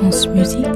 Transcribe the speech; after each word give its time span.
France 0.00 0.28
Musique. 0.28 0.66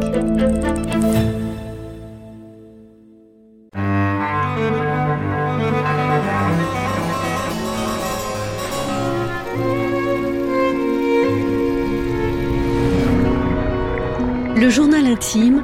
Le 14.56 14.68
journal 14.68 15.06
intime 15.06 15.62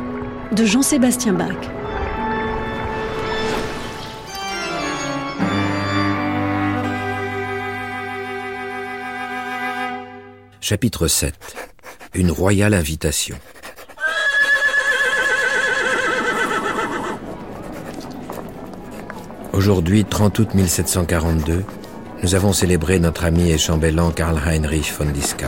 de 0.53 0.65
Jean-Sébastien 0.65 1.35
Bach. 1.35 1.51
Chapitre 10.63 11.09
7 11.09 11.70
Une 12.13 12.33
royale 12.33 12.75
invitation. 12.75 13.37
Aujourd'hui, 19.53 20.05
30 20.05 20.39
août 20.41 20.55
1742, 20.55 21.65
nous 22.23 22.35
avons 22.35 22.53
célébré 22.53 22.99
notre 22.99 23.25
ami 23.25 23.53
et 23.53 23.59
chambellan 23.59 24.11
Karl 24.11 24.41
Heinrich 24.45 24.93
von 24.99 25.05
Dieskau. 25.05 25.47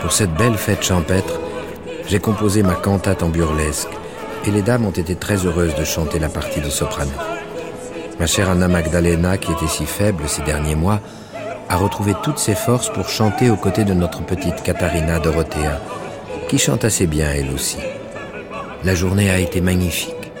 Pour 0.00 0.12
cette 0.12 0.32
belle 0.34 0.56
fête 0.56 0.82
champêtre, 0.82 1.38
j'ai 2.08 2.20
composé 2.20 2.62
ma 2.62 2.74
cantate 2.74 3.22
en 3.22 3.28
burlesque 3.28 3.90
et 4.46 4.50
les 4.50 4.62
dames 4.62 4.86
ont 4.86 4.90
été 4.90 5.14
très 5.14 5.44
heureuses 5.44 5.74
de 5.74 5.84
chanter 5.84 6.18
la 6.18 6.30
partie 6.30 6.62
de 6.62 6.70
soprano. 6.70 7.12
Ma 8.18 8.26
chère 8.26 8.48
Anna 8.48 8.66
Magdalena, 8.66 9.36
qui 9.36 9.52
était 9.52 9.68
si 9.68 9.84
faible 9.84 10.26
ces 10.26 10.42
derniers 10.42 10.74
mois, 10.74 11.00
a 11.70 11.76
retrouvé 11.76 12.14
toutes 12.24 12.40
ses 12.40 12.56
forces 12.56 12.90
pour 12.90 13.08
chanter 13.08 13.48
aux 13.48 13.56
côtés 13.56 13.84
de 13.84 13.94
notre 13.94 14.26
petite 14.26 14.60
Katharina 14.64 15.20
Dorothea, 15.20 15.80
qui 16.48 16.58
chante 16.58 16.84
assez 16.84 17.06
bien 17.06 17.30
elle 17.30 17.52
aussi. 17.52 17.78
La 18.82 18.96
journée 18.96 19.30
a 19.30 19.38
été 19.38 19.60
magnifique. 19.60 20.32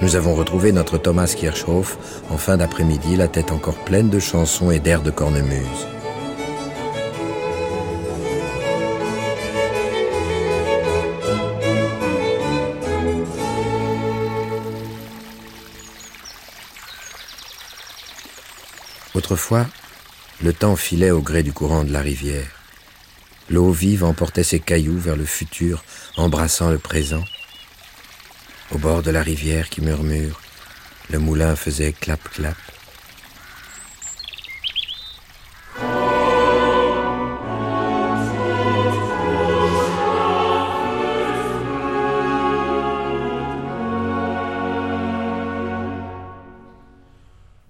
Nous 0.00 0.14
avons 0.14 0.34
retrouvé 0.34 0.70
notre 0.70 0.96
Thomas 0.96 1.34
Kirchhoff 1.36 1.98
en 2.30 2.36
fin 2.36 2.56
d'après-midi, 2.56 3.16
la 3.16 3.26
tête 3.26 3.50
encore 3.50 3.78
pleine 3.78 4.10
de 4.10 4.20
chansons 4.20 4.70
et 4.70 4.78
d'airs 4.78 5.02
de 5.02 5.10
cornemuse. 5.10 5.88
Autrefois, 19.16 19.66
le 20.42 20.52
temps 20.52 20.76
filait 20.76 21.10
au 21.10 21.20
gré 21.20 21.42
du 21.42 21.52
courant 21.52 21.84
de 21.84 21.92
la 21.92 22.00
rivière. 22.00 22.50
L'eau 23.50 23.70
vive 23.70 24.04
emportait 24.04 24.42
ses 24.42 24.60
cailloux 24.60 24.98
vers 24.98 25.16
le 25.16 25.24
futur, 25.24 25.84
embrassant 26.16 26.70
le 26.70 26.78
présent. 26.78 27.24
Au 28.72 28.78
bord 28.78 29.02
de 29.02 29.10
la 29.10 29.22
rivière 29.22 29.68
qui 29.68 29.82
murmure, 29.82 30.40
le 31.10 31.18
moulin 31.18 31.54
faisait 31.54 31.92
clap-clap. 31.92 32.56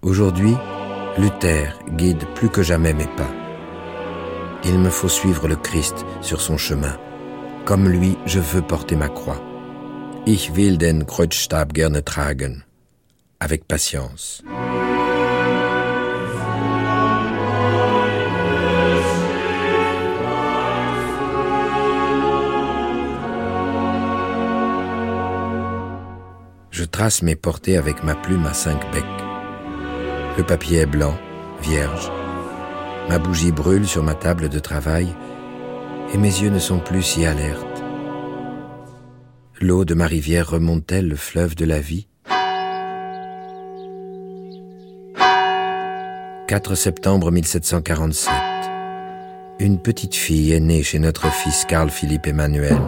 Aujourd'hui, 0.03 0.55
Luther 1.17 1.79
guide 1.91 2.25
plus 2.35 2.49
que 2.49 2.63
jamais 2.63 2.93
mes 2.93 3.07
pas. 3.07 3.31
Il 4.65 4.81
me 4.81 4.91
faut 4.91 5.09
suivre 5.09 5.47
le 5.47 5.55
Christ 5.55 6.05
sur 6.21 6.41
son 6.41 6.57
chemin. 6.57 6.97
Comme 7.65 7.89
lui, 7.89 8.19
je 8.27 8.41
veux 8.41 8.63
porter 8.63 8.97
ma 8.97 9.09
croix. 9.09 9.41
Ich 10.27 10.51
will 10.57 10.77
den 10.77 11.05
Kreuzstab 11.05 11.73
gerne 11.73 12.03
tragen. 12.03 12.65
Avec 13.39 13.69
patience. 13.69 14.43
Je 26.71 26.85
trace 26.85 27.23
mes 27.23 27.37
portées 27.37 27.77
avec 27.77 28.03
ma 28.03 28.17
plume 28.17 28.47
à 28.47 28.53
cinq 28.53 28.81
becs. 28.93 29.24
Le 30.37 30.43
papier 30.43 30.81
est 30.81 30.87
blanc, 30.87 31.17
vierge. 31.63 32.11
Ma 33.09 33.19
bougie 33.19 33.53
brûle 33.53 33.87
sur 33.87 34.03
ma 34.03 34.15
table 34.15 34.49
de 34.49 34.59
travail 34.59 35.15
et 36.13 36.19
mes 36.19 36.27
yeux 36.27 36.51
ne 36.51 36.59
sont 36.59 36.81
plus 36.81 37.03
si 37.03 37.25
alertes. 37.25 37.85
L'eau 39.61 39.85
de 39.85 39.95
ma 39.95 40.07
rivière 40.07 40.51
remonte-t-elle 40.51 41.07
le 41.07 41.15
fleuve 41.15 41.55
de 41.55 41.65
la 41.65 41.79
vie? 41.79 42.09
4 46.49 46.75
septembre 46.75 47.31
1747. 47.31 48.33
Une 49.61 49.81
petite 49.81 50.17
fille 50.17 50.53
est 50.53 50.61
née 50.61 50.83
chez 50.83 50.99
notre 50.99 51.31
fils 51.31 51.65
Carl 51.65 51.91
Philippe 51.91 52.27
Emmanuel. 52.27 52.81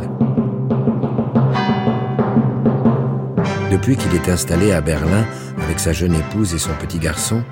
Depuis 3.71 3.97
qu'il 3.97 4.15
est 4.17 4.29
installé 4.29 4.73
à 4.73 4.81
Berlin 4.81 5.25
avec 5.67 5.81
sa 5.81 5.93
jeune 5.93 6.15
épouse 6.15 6.55
et 6.55 6.59
son 6.59 6.73
petit 6.75 7.01
garçon, 7.01 7.43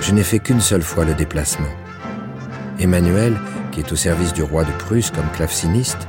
je 0.00 0.12
n'ai 0.12 0.22
fait 0.22 0.38
qu'une 0.38 0.60
seule 0.60 0.82
fois 0.82 1.04
le 1.04 1.12
déplacement. 1.12 1.74
Emmanuel, 2.78 3.36
qui 3.72 3.80
est 3.80 3.90
au 3.90 3.96
service 3.96 4.32
du 4.32 4.44
roi 4.44 4.62
de 4.62 4.70
Prusse 4.78 5.10
comme 5.10 5.28
claveciniste, 5.34 6.06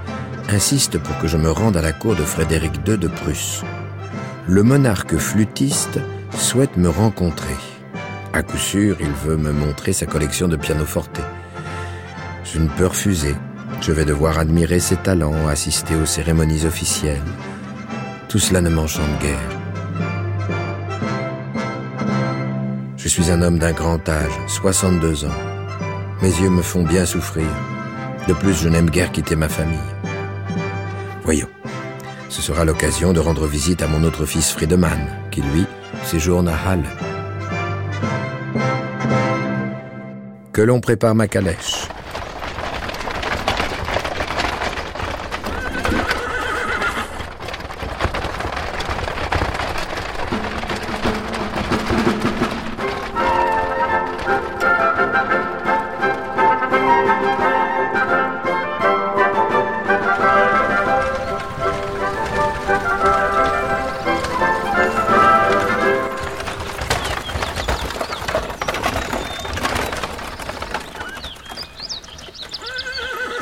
insiste 0.50 1.00
pour 1.00 1.18
que 1.18 1.28
je 1.28 1.38
me 1.38 1.50
rende 1.50 1.76
à 1.76 1.82
la 1.82 1.92
cour 1.92 2.16
de 2.16 2.22
Frédéric 2.22 2.74
II 2.88 3.00
de 3.00 3.08
Prusse. 3.08 3.64
Le 4.48 4.62
monarque 4.62 5.18
flûtiste 5.18 6.00
souhaite 6.38 6.78
me 6.78 6.90
rencontrer. 6.90 7.58
À 8.32 8.44
coup 8.44 8.58
sûr, 8.58 8.98
il 9.00 9.12
veut 9.26 9.38
me 9.38 9.52
montrer 9.52 9.92
sa 9.92 10.06
collection 10.06 10.48
de 10.48 10.56
pianoforte. 10.56 11.20
Je 12.46 12.60
ne 12.60 12.68
peux 12.68 12.86
refuser. 12.88 13.36
Je 13.82 13.92
vais 13.92 14.06
devoir 14.06 14.38
admirer 14.38 14.80
ses 14.80 14.98
talents, 14.98 15.48
assister 15.48 15.96
aux 15.96 16.06
cérémonies 16.06 16.66
officielles. 16.66 17.22
Tout 18.30 18.40
cela 18.40 18.62
ne 18.62 18.70
m'enchante 18.70 19.20
guère. 19.20 19.63
Je 23.04 23.10
suis 23.10 23.32
un 23.32 23.42
homme 23.42 23.60
d'un 23.60 23.74
grand 23.74 24.08
âge, 24.08 24.32
62 24.48 25.26
ans. 25.26 25.40
Mes 26.22 26.30
yeux 26.40 26.50
me 26.50 26.62
font 26.62 26.84
bien 26.84 27.06
souffrir. 27.06 27.48
De 28.30 28.34
plus, 28.34 28.54
je 28.54 28.70
n'aime 28.70 28.90
guère 28.90 29.12
quitter 29.12 29.36
ma 29.36 29.50
famille. 29.50 29.78
Voyons. 31.26 31.50
Ce 32.30 32.42
sera 32.42 32.64
l'occasion 32.64 33.12
de 33.12 33.20
rendre 33.20 33.46
visite 33.46 33.82
à 33.82 33.88
mon 33.88 34.06
autre 34.06 34.26
fils 34.26 34.54
Friedemann, 34.54 35.06
qui 35.32 35.42
lui 35.42 35.66
séjourne 36.06 36.48
à 36.48 36.56
Halle. 36.66 36.86
Que 40.54 40.62
l'on 40.62 40.80
prépare 40.80 41.14
ma 41.14 41.28
calèche. 41.28 41.90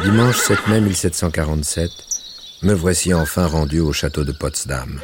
Dimanche 0.03 0.37
7 0.37 0.67
mai 0.67 0.81
1747, 0.81 1.91
me 2.63 2.73
voici 2.73 3.13
enfin 3.13 3.45
rendu 3.45 3.81
au 3.81 3.93
château 3.93 4.23
de 4.23 4.31
Potsdam. 4.31 4.99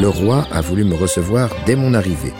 Le 0.00 0.06
roi 0.06 0.46
a 0.52 0.60
voulu 0.60 0.84
me 0.84 0.94
recevoir 0.94 1.50
dès 1.66 1.74
mon 1.74 1.94
arrivée. 1.94 2.32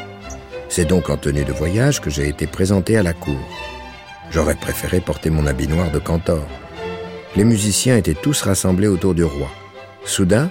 C'est 0.68 0.84
donc 0.84 1.10
en 1.10 1.16
tenue 1.16 1.44
de 1.44 1.52
voyage 1.52 2.00
que 2.00 2.10
j'ai 2.10 2.28
été 2.28 2.46
présenté 2.46 2.96
à 2.96 3.02
la 3.02 3.12
cour. 3.12 3.40
J'aurais 4.30 4.54
préféré 4.54 5.00
porter 5.00 5.30
mon 5.30 5.46
habit 5.48 5.66
noir 5.66 5.90
de 5.90 5.98
cantor. 5.98 6.46
Les 7.34 7.44
musiciens 7.44 7.96
étaient 7.96 8.14
tous 8.14 8.42
rassemblés 8.42 8.88
autour 8.88 9.14
du 9.16 9.24
roi. 9.24 9.50
Soudain, 10.04 10.50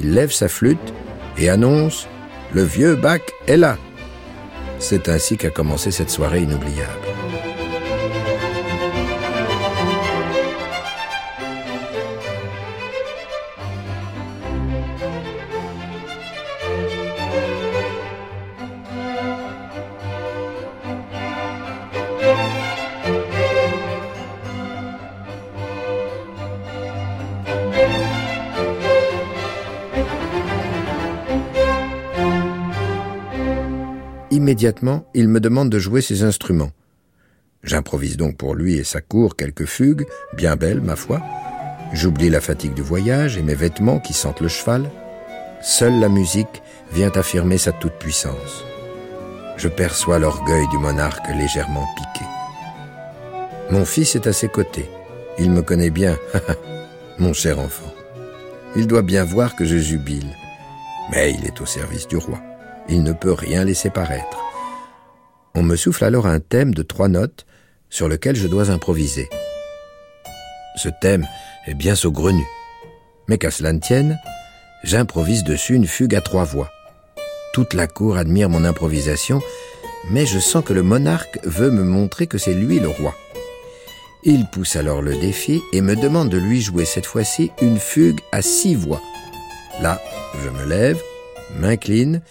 il 0.00 0.12
lève 0.12 0.32
sa 0.32 0.48
flûte 0.48 0.92
et 1.38 1.50
annonce⁇ 1.50 2.02
Le 2.52 2.64
vieux 2.64 2.96
Bach 2.96 3.22
est 3.46 3.56
là!⁇ 3.56 3.74
C'est 4.80 5.08
ainsi 5.08 5.36
qu'a 5.36 5.50
commencé 5.50 5.92
cette 5.92 6.10
soirée 6.10 6.42
inoubliable. 6.42 7.03
Immédiatement, 34.44 35.06
il 35.14 35.28
me 35.28 35.40
demande 35.40 35.70
de 35.70 35.78
jouer 35.78 36.02
ses 36.02 36.22
instruments. 36.22 36.72
J'improvise 37.62 38.18
donc 38.18 38.36
pour 38.36 38.54
lui 38.54 38.74
et 38.74 38.84
sa 38.84 39.00
cour 39.00 39.36
quelques 39.36 39.64
fugues, 39.64 40.04
bien 40.36 40.54
belles, 40.54 40.82
ma 40.82 40.96
foi. 40.96 41.22
J'oublie 41.94 42.28
la 42.28 42.42
fatigue 42.42 42.74
du 42.74 42.82
voyage 42.82 43.38
et 43.38 43.42
mes 43.42 43.54
vêtements 43.54 44.00
qui 44.00 44.12
sentent 44.12 44.42
le 44.42 44.48
cheval. 44.48 44.90
Seule 45.62 45.98
la 45.98 46.10
musique 46.10 46.62
vient 46.92 47.10
affirmer 47.12 47.56
sa 47.56 47.72
toute-puissance. 47.72 48.66
Je 49.56 49.68
perçois 49.68 50.18
l'orgueil 50.18 50.68
du 50.68 50.76
monarque 50.76 51.26
légèrement 51.30 51.86
piqué. 51.96 52.26
Mon 53.70 53.86
fils 53.86 54.14
est 54.14 54.26
à 54.26 54.34
ses 54.34 54.48
côtés. 54.48 54.90
Il 55.38 55.52
me 55.52 55.62
connaît 55.62 55.88
bien, 55.88 56.18
mon 57.18 57.32
cher 57.32 57.58
enfant. 57.58 57.94
Il 58.76 58.88
doit 58.88 59.00
bien 59.00 59.24
voir 59.24 59.56
que 59.56 59.64
je 59.64 59.78
jubile. 59.78 60.36
Mais 61.10 61.32
il 61.32 61.46
est 61.46 61.62
au 61.62 61.66
service 61.66 62.06
du 62.06 62.18
roi. 62.18 62.42
Il 62.88 63.02
ne 63.02 63.12
peut 63.12 63.32
rien 63.32 63.64
laisser 63.64 63.90
paraître. 63.90 64.38
On 65.54 65.62
me 65.62 65.76
souffle 65.76 66.04
alors 66.04 66.26
un 66.26 66.40
thème 66.40 66.74
de 66.74 66.82
trois 66.82 67.08
notes 67.08 67.46
sur 67.88 68.08
lequel 68.08 68.36
je 68.36 68.48
dois 68.48 68.70
improviser. 68.70 69.28
Ce 70.76 70.88
thème 71.00 71.26
est 71.66 71.74
bien 71.74 71.94
saugrenu. 71.94 72.44
Mais 73.28 73.38
qu'à 73.38 73.50
cela 73.50 73.72
ne 73.72 73.78
tienne, 73.78 74.18
j'improvise 74.82 75.44
dessus 75.44 75.74
une 75.74 75.86
fugue 75.86 76.14
à 76.14 76.20
trois 76.20 76.44
voix. 76.44 76.70
Toute 77.54 77.72
la 77.72 77.86
cour 77.86 78.16
admire 78.16 78.50
mon 78.50 78.64
improvisation, 78.64 79.40
mais 80.10 80.26
je 80.26 80.38
sens 80.38 80.64
que 80.64 80.72
le 80.72 80.82
monarque 80.82 81.38
veut 81.44 81.70
me 81.70 81.84
montrer 81.84 82.26
que 82.26 82.36
c'est 82.36 82.52
lui 82.52 82.80
le 82.80 82.88
roi. 82.88 83.14
Il 84.24 84.46
pousse 84.46 84.76
alors 84.76 85.02
le 85.02 85.16
défi 85.16 85.62
et 85.72 85.80
me 85.80 85.96
demande 85.96 86.30
de 86.30 86.38
lui 86.38 86.60
jouer 86.60 86.84
cette 86.84 87.06
fois-ci 87.06 87.52
une 87.62 87.78
fugue 87.78 88.20
à 88.32 88.42
six 88.42 88.74
voix. 88.74 89.00
Là, 89.80 90.02
je 90.42 90.48
me 90.48 90.64
lève, 90.66 91.00
m'incline 91.58 92.22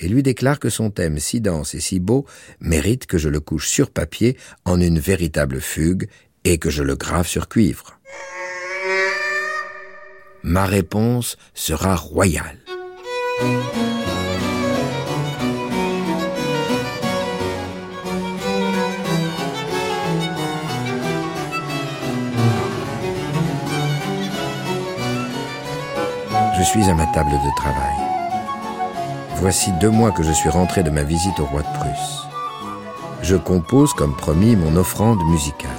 et 0.00 0.08
lui 0.08 0.22
déclare 0.22 0.58
que 0.58 0.70
son 0.70 0.90
thème 0.90 1.18
si 1.18 1.40
dense 1.40 1.74
et 1.74 1.80
si 1.80 2.00
beau 2.00 2.26
mérite 2.60 3.06
que 3.06 3.18
je 3.18 3.28
le 3.28 3.40
couche 3.40 3.68
sur 3.68 3.90
papier 3.90 4.36
en 4.64 4.80
une 4.80 4.98
véritable 4.98 5.60
fugue 5.60 6.08
et 6.44 6.58
que 6.58 6.70
je 6.70 6.82
le 6.82 6.96
grave 6.96 7.26
sur 7.26 7.48
cuivre. 7.48 7.98
Ma 10.42 10.66
réponse 10.66 11.36
sera 11.54 11.96
royale. 11.96 12.58
Je 26.56 26.64
suis 26.64 26.90
à 26.90 26.94
ma 26.94 27.06
table 27.06 27.30
de 27.30 27.56
travail. 27.56 28.07
Voici 29.40 29.70
deux 29.80 29.90
mois 29.90 30.10
que 30.10 30.24
je 30.24 30.32
suis 30.32 30.48
rentré 30.48 30.82
de 30.82 30.90
ma 30.90 31.04
visite 31.04 31.38
au 31.38 31.44
roi 31.44 31.62
de 31.62 31.78
Prusse. 31.78 32.26
Je 33.22 33.36
compose, 33.36 33.92
comme 33.92 34.16
promis, 34.16 34.56
mon 34.56 34.74
offrande 34.74 35.22
musicale. 35.30 35.70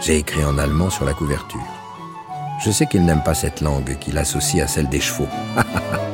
J'ai 0.00 0.16
écrit 0.16 0.42
en 0.42 0.56
allemand 0.56 0.88
sur 0.88 1.04
la 1.04 1.12
couverture. 1.12 1.60
Je 2.64 2.70
sais 2.70 2.86
qu'il 2.86 3.04
n'aime 3.04 3.22
pas 3.22 3.34
cette 3.34 3.60
langue 3.60 3.98
qu'il 3.98 4.16
associe 4.16 4.64
à 4.64 4.68
celle 4.68 4.88
des 4.88 5.00
chevaux. 5.00 5.28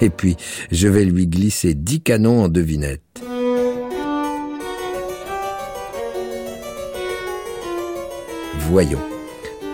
Et 0.00 0.10
puis, 0.10 0.36
je 0.70 0.88
vais 0.88 1.04
lui 1.04 1.26
glisser 1.26 1.74
dix 1.74 2.00
canons 2.00 2.44
en 2.44 2.48
devinette. 2.48 3.02
Voyons. 8.70 9.00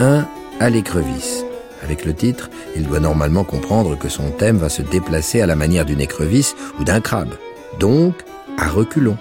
Un 0.01 0.27
à 0.61 0.71
l'écrevisse. 0.71 1.45
Avec 1.83 2.05
le 2.05 2.15
titre, 2.15 2.49
il 2.77 2.85
doit 2.85 3.01
normalement 3.01 3.45
comprendre 3.45 3.99
que 3.99 4.09
son 4.09 4.31
thème 4.31 4.57
va 4.57 4.69
se 4.69 4.83
déplacer 4.83 5.41
à 5.41 5.47
la 5.47 5.57
manière 5.57 5.85
d'une 5.85 6.01
écrevisse 6.01 6.55
ou 6.81 6.85
d'un 6.85 7.01
crabe. 7.01 7.35
Donc, 7.79 8.15
à 8.57 8.69
reculons. 8.69 9.19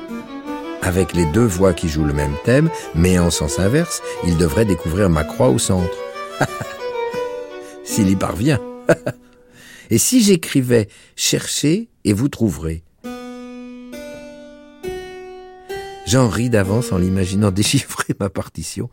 Avec 0.81 1.13
les 1.13 1.25
deux 1.25 1.45
voix 1.45 1.73
qui 1.73 1.89
jouent 1.89 2.05
le 2.05 2.13
même 2.13 2.35
thème, 2.45 2.69
mais 2.95 3.17
en 3.19 3.31
sens 3.31 3.59
inverse, 3.59 4.01
il 4.25 4.37
devrait 4.37 4.65
découvrir 4.65 5.09
ma 5.09 5.23
croix 5.23 5.49
au 5.49 5.57
centre. 5.57 5.97
S'il 7.83 8.09
y 8.09 8.15
parvient. 8.15 8.59
Et 9.89 9.97
si 9.97 10.21
j'écrivais 10.21 10.87
Cherchez 11.15 11.89
et 12.03 12.13
vous 12.13 12.29
trouverez 12.29 12.83
J'en 16.05 16.27
ris 16.27 16.49
d'avance 16.49 16.91
en 16.91 16.97
l'imaginant 16.97 17.51
déchiffrer 17.55 18.13
ma 18.19 18.29
partition. 18.29 18.89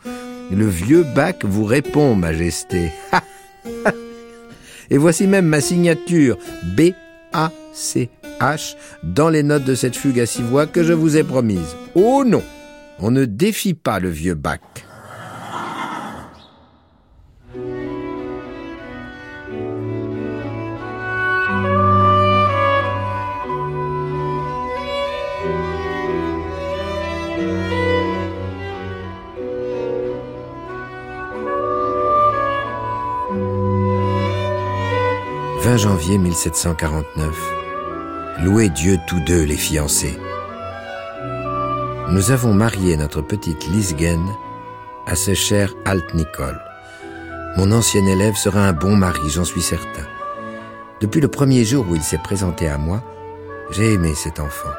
Le 0.51 0.67
vieux 0.67 1.05
bac 1.15 1.45
vous 1.45 1.65
répond, 1.65 2.15
Majesté. 2.15 2.91
et 4.91 4.99
voici 4.99 5.27
même 5.27 5.47
ma 5.47 5.61
signature, 5.61 6.39
B-A-C-H, 6.77 8.75
dans 9.03 9.29
les 9.29 9.43
notes 9.43 9.65
de 9.65 9.75
cette 9.75 9.97
fugue 9.97 10.21
à 10.21 10.27
six 10.27 10.43
voix 10.43 10.67
que 10.67 10.83
je 10.83 10.93
vous 10.93 11.17
ai 11.17 11.25
promise. 11.25 11.77
Oh 11.95 12.25
non, 12.27 12.43
on 12.99 13.11
ne 13.11 13.25
défie 13.25 13.75
pas 13.75 14.01
le 14.01 14.09
vieux 14.11 14.35
bac. 14.35 14.63
Janvier 35.91 36.19
1749. 36.19 37.37
Louez 38.45 38.69
Dieu 38.69 38.97
tous 39.09 39.19
deux 39.27 39.43
les 39.43 39.57
fiancés. 39.57 40.17
Nous 42.11 42.31
avons 42.31 42.55
marié 42.55 42.97
notre 42.97 43.23
petite 43.23 43.67
Lisgen 43.67 44.25
à 45.09 45.17
ce 45.17 45.35
cher 45.35 45.75
Alt 45.85 46.15
Nicole. 46.15 46.61
Mon 47.57 47.73
ancien 47.73 48.07
élève 48.07 48.37
sera 48.37 48.69
un 48.69 48.73
bon 48.73 48.95
mari, 48.95 49.31
j'en 49.31 49.43
suis 49.43 49.63
certain. 49.63 50.07
Depuis 51.01 51.21
le 51.21 51.27
premier 51.27 51.65
jour 51.65 51.85
où 51.91 51.97
il 51.97 52.03
s'est 52.03 52.19
présenté 52.19 52.69
à 52.69 52.79
moi, 52.79 53.03
j'ai 53.73 53.95
aimé 53.95 54.13
cet 54.15 54.39
enfant. 54.39 54.71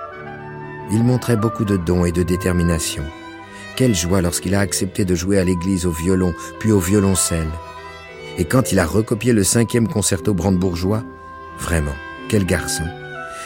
Il 0.94 1.04
montrait 1.04 1.36
beaucoup 1.36 1.66
de 1.66 1.76
dons 1.76 2.06
et 2.06 2.14
de 2.14 2.24
détermination. 2.24 3.04
Quelle 3.76 3.96
joie 3.96 4.22
lorsqu'il 4.22 4.56
a 4.56 4.62
accepté 4.62 5.04
de 5.04 5.16
jouer 5.16 5.40
à 5.40 5.44
l'église 5.44 5.86
au 5.86 5.92
violon, 5.92 6.34
puis 6.62 6.72
au 6.72 6.80
violoncelle. 6.80 7.52
Et 8.38 8.46
quand 8.46 8.72
il 8.72 8.80
a 8.80 8.86
recopié 8.86 9.34
le 9.34 9.44
cinquième 9.44 9.88
concerto 9.88 10.34
brandebourgeois, 10.34 11.04
vraiment, 11.60 11.96
quel 12.30 12.46
garçon. 12.46 12.84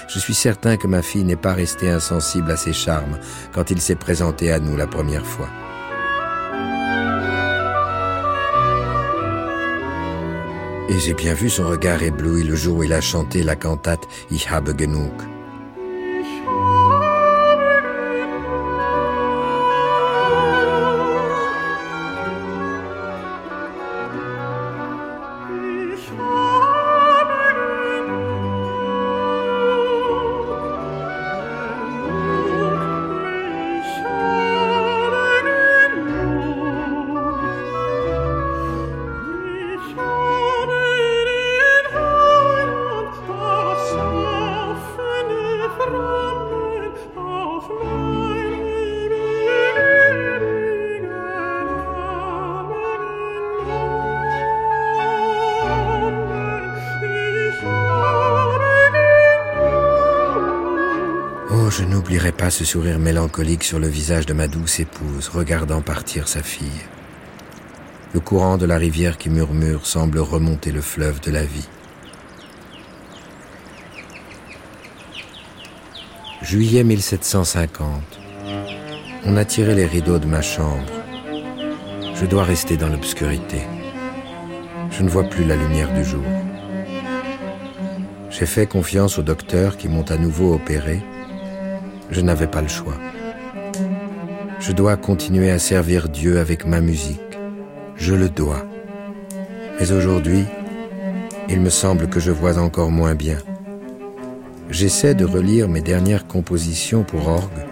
Je 0.07 0.19
suis 0.19 0.35
certain 0.35 0.77
que 0.77 0.87
ma 0.87 1.01
fille 1.01 1.23
n'est 1.23 1.35
pas 1.35 1.53
restée 1.53 1.89
insensible 1.89 2.51
à 2.51 2.57
ses 2.57 2.73
charmes 2.73 3.19
quand 3.53 3.71
il 3.71 3.81
s'est 3.81 3.95
présenté 3.95 4.51
à 4.51 4.59
nous 4.59 4.77
la 4.77 4.87
première 4.87 5.25
fois. 5.25 5.49
Et 10.87 10.99
j'ai 10.99 11.15
bien 11.15 11.33
vu 11.33 11.49
son 11.49 11.67
regard 11.67 12.03
ébloui 12.03 12.43
le 12.43 12.55
jour 12.55 12.77
où 12.77 12.83
il 12.83 12.93
a 12.93 13.01
chanté 13.01 13.41
la 13.41 13.55
cantate 13.55 14.07
Ich 14.29 14.47
habe 14.51 14.77
genug. 14.77 15.34
Je 61.77 61.83
n'oublierai 61.83 62.31
pas 62.31 62.49
ce 62.49 62.63
sourire 62.63 62.99
mélancolique 62.99 63.65
sur 63.65 63.79
le 63.79 63.87
visage 63.89 64.25
de 64.25 64.31
ma 64.31 64.47
douce 64.47 64.79
épouse, 64.79 65.27
regardant 65.27 65.81
partir 65.81 66.29
sa 66.29 66.41
fille. 66.41 66.85
Le 68.13 68.21
courant 68.21 68.57
de 68.57 68.65
la 68.65 68.77
rivière 68.77 69.17
qui 69.17 69.29
murmure 69.29 69.85
semble 69.85 70.19
remonter 70.19 70.71
le 70.71 70.79
fleuve 70.79 71.19
de 71.19 71.31
la 71.31 71.43
vie. 71.43 71.67
Juillet 76.41 76.85
1750. 76.85 78.03
On 79.25 79.35
a 79.35 79.43
tiré 79.43 79.75
les 79.75 79.85
rideaux 79.85 80.19
de 80.19 80.27
ma 80.27 80.41
chambre. 80.41 80.93
Je 82.13 82.25
dois 82.25 82.45
rester 82.45 82.77
dans 82.77 82.87
l'obscurité. 82.87 83.59
Je 84.91 85.03
ne 85.03 85.09
vois 85.09 85.25
plus 85.25 85.43
la 85.43 85.57
lumière 85.57 85.93
du 85.93 86.05
jour. 86.05 86.23
J'ai 88.29 88.45
fait 88.45 88.65
confiance 88.65 89.19
aux 89.19 89.23
docteurs 89.23 89.75
qui 89.75 89.89
m'ont 89.89 90.09
à 90.09 90.15
nouveau 90.15 90.53
opéré. 90.53 91.03
Je 92.11 92.21
n'avais 92.21 92.47
pas 92.47 92.61
le 92.61 92.67
choix. 92.67 92.95
Je 94.59 94.71
dois 94.71 94.97
continuer 94.97 95.51
à 95.51 95.59
servir 95.59 96.09
Dieu 96.09 96.39
avec 96.39 96.65
ma 96.65 96.81
musique. 96.81 97.19
Je 97.95 98.13
le 98.13 98.29
dois. 98.29 98.65
Mais 99.79 99.91
aujourd'hui, 99.91 100.45
il 101.49 101.59
me 101.61 101.69
semble 101.69 102.07
que 102.07 102.19
je 102.19 102.31
vois 102.31 102.57
encore 102.57 102.91
moins 102.91 103.15
bien. 103.15 103.37
J'essaie 104.69 105.13
de 105.13 105.25
relire 105.25 105.67
mes 105.67 105.81
dernières 105.81 106.27
compositions 106.27 107.03
pour 107.03 107.27
orgue 107.27 107.65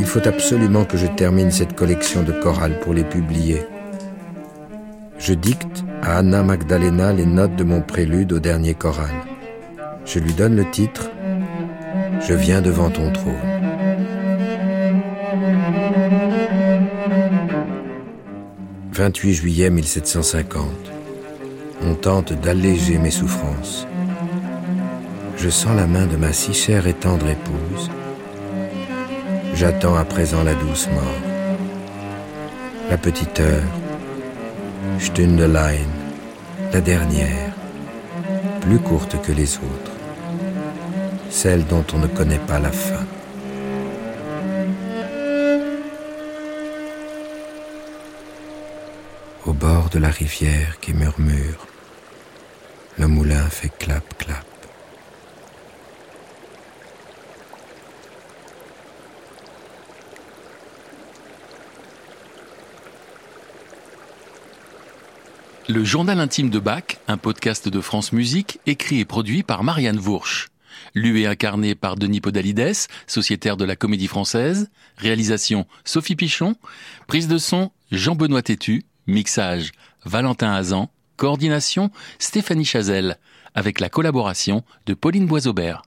il 0.00 0.06
faut 0.06 0.26
absolument 0.26 0.86
que 0.86 0.96
je 0.96 1.06
termine 1.06 1.50
cette 1.50 1.74
collection 1.74 2.22
de 2.22 2.32
chorales 2.32 2.80
pour 2.80 2.94
les 2.94 3.04
publier. 3.04 3.62
Je 5.18 5.34
dicte 5.34 5.84
à 6.02 6.16
Anna 6.18 6.42
Magdalena 6.42 7.12
les 7.12 7.26
notes 7.26 7.54
de 7.56 7.64
mon 7.64 7.82
prélude 7.82 8.32
au 8.32 8.38
dernier 8.38 8.72
choral. 8.72 9.10
Je 10.06 10.18
lui 10.18 10.32
donne 10.32 10.56
le 10.56 10.68
titre 10.70 11.09
Je 12.20 12.34
viens 12.34 12.60
devant 12.60 12.90
ton 12.90 13.10
trône. 13.12 13.34
«28 18.92 19.32
juillet 19.32 19.70
1750. 19.70 20.64
On 21.82 21.94
tente 21.94 22.32
d'alléger 22.34 22.98
mes 22.98 23.10
souffrances. 23.10 23.86
Je 25.36 25.48
sens 25.48 25.74
la 25.76 25.86
main 25.86 26.06
de 26.06 26.16
ma 26.16 26.32
si 26.32 26.52
chère 26.52 26.86
et 26.86 26.92
tendre 26.92 27.26
épouse 27.28 27.90
J'attends 29.54 29.96
à 29.96 30.04
présent 30.04 30.42
la 30.42 30.54
douce 30.54 30.88
mort. 30.88 31.02
La 32.90 32.96
petite 32.96 33.40
heure, 33.40 33.62
Stundeline, 34.98 35.88
la 36.72 36.80
dernière, 36.80 37.52
plus 38.60 38.78
courte 38.78 39.20
que 39.22 39.32
les 39.32 39.56
autres, 39.56 39.99
celle 41.30 41.64
dont 41.66 41.84
on 41.94 41.98
ne 41.98 42.06
connaît 42.08 42.38
pas 42.38 42.58
la 42.58 42.72
fin. 42.72 43.06
Au 49.46 49.52
bord 49.52 49.88
de 49.90 49.98
la 49.98 50.10
rivière 50.10 50.78
qui 50.80 50.92
murmure, 50.92 51.66
le 52.98 53.06
moulin 53.06 53.48
fait 53.48 53.70
clap 53.78 54.18
clap. 54.18 54.44
Le 65.68 65.84
journal 65.84 66.18
intime 66.18 66.50
de 66.50 66.58
Bach, 66.58 66.98
un 67.06 67.16
podcast 67.16 67.68
de 67.68 67.80
France 67.80 68.12
Musique, 68.12 68.58
écrit 68.66 68.98
et 68.98 69.04
produit 69.04 69.44
par 69.44 69.62
Marianne 69.62 69.98
Vourche. 69.98 70.49
Lu 70.94 71.20
et 71.20 71.26
incarné 71.26 71.74
par 71.74 71.96
Denis 71.96 72.20
Podalides, 72.20 72.72
sociétaire 73.06 73.56
de 73.56 73.64
la 73.64 73.76
Comédie 73.76 74.06
Française. 74.06 74.70
Réalisation 74.96 75.66
Sophie 75.84 76.16
Pichon. 76.16 76.56
Prise 77.06 77.28
de 77.28 77.38
son 77.38 77.70
Jean-Benoît 77.90 78.42
Tétu. 78.42 78.84
Mixage 79.06 79.72
Valentin 80.04 80.52
Hazan. 80.52 80.90
Coordination 81.16 81.90
Stéphanie 82.18 82.64
Chazelle. 82.64 83.18
Avec 83.54 83.80
la 83.80 83.88
collaboration 83.88 84.62
de 84.86 84.94
Pauline 84.94 85.26
Boisaubert. 85.26 85.82